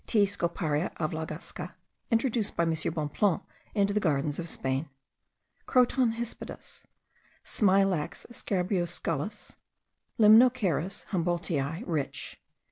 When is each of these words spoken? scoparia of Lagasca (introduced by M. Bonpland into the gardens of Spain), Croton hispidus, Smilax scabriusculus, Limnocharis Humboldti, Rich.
scoparia 0.07 0.91
of 0.97 1.13
Lagasca 1.13 1.75
(introduced 2.09 2.55
by 2.57 2.63
M. 2.63 2.71
Bonpland 2.91 3.41
into 3.75 3.93
the 3.93 3.99
gardens 3.99 4.39
of 4.39 4.49
Spain), 4.49 4.89
Croton 5.67 6.13
hispidus, 6.13 6.87
Smilax 7.43 8.25
scabriusculus, 8.33 9.57
Limnocharis 10.19 11.05
Humboldti, 11.09 11.83
Rich. 11.85 12.41